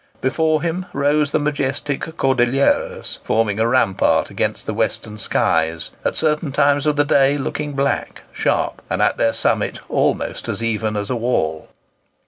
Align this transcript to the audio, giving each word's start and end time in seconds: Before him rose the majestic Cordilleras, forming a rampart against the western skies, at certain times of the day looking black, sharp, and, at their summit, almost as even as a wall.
Before 0.19 0.63
him 0.63 0.87
rose 0.93 1.31
the 1.31 1.37
majestic 1.37 2.01
Cordilleras, 2.17 3.19
forming 3.23 3.59
a 3.59 3.67
rampart 3.67 4.31
against 4.31 4.65
the 4.65 4.73
western 4.73 5.19
skies, 5.19 5.91
at 6.03 6.15
certain 6.15 6.51
times 6.51 6.87
of 6.87 6.95
the 6.95 7.05
day 7.05 7.37
looking 7.37 7.73
black, 7.73 8.23
sharp, 8.31 8.81
and, 8.89 8.99
at 8.99 9.17
their 9.17 9.31
summit, 9.31 9.79
almost 9.89 10.49
as 10.49 10.63
even 10.63 10.97
as 10.97 11.11
a 11.11 11.15
wall. 11.15 11.69